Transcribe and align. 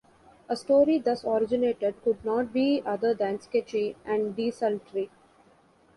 A 0.49 0.55
story 0.55 0.97
thus 0.97 1.23
originated 1.23 1.93
could 2.03 2.25
not 2.25 2.51
be 2.51 2.81
other 2.87 3.13
than 3.13 3.39
sketchy 3.39 3.95
and 4.03 4.35
desultory. 4.35 5.11